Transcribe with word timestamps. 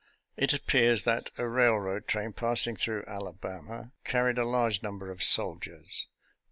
It 0.35 0.51
appears 0.51 1.03
that 1.03 1.29
a 1.37 1.47
railroad 1.47 2.07
train 2.07 2.33
passing 2.33 2.75
through 2.75 3.03
Alabama 3.05 3.91
car 4.03 4.23
ried 4.25 4.39
a 4.39 4.45
large 4.47 4.81
number 4.81 5.11
of 5.11 5.21
soldiers. 5.21 6.07